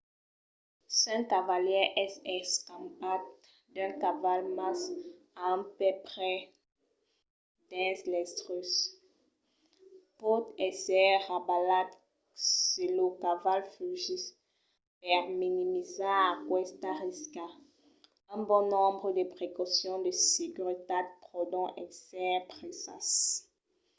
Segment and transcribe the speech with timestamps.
[0.99, 3.21] s'un cavalièr es escampat
[3.73, 4.79] d'un caval mas
[5.43, 6.41] a un pè pres
[7.71, 8.63] dins l'estriu
[10.19, 11.89] pòt èsser rabalat
[12.61, 14.23] se lo caval fugís.
[15.03, 17.45] per minimizar aquesta risca
[18.35, 23.07] un bon nombre de precaucions de seguretat pòdon èsser presas